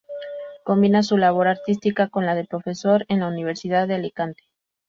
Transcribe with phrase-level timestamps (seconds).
[0.63, 4.41] Combina su labor artística con la de profesor en la Universidad de Alicante.